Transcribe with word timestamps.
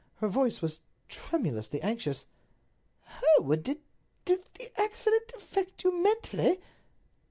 Her 0.15 0.27
voice 0.29 0.63
was 0.63 0.81
tremulously 1.09 1.79
anxious. 1.79 2.25
"Hereward, 3.01 3.61
did—did 3.61 4.41
the 4.57 4.81
accident 4.81 5.31
affect 5.37 5.83
you 5.83 5.91
mentally?" 5.95 6.59